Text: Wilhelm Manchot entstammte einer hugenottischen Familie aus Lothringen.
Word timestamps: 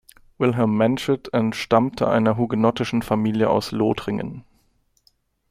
Wilhelm 0.39 0.77
Manchot 0.77 1.27
entstammte 1.31 2.09
einer 2.09 2.35
hugenottischen 2.35 3.03
Familie 3.03 3.51
aus 3.51 3.71
Lothringen. 3.71 4.43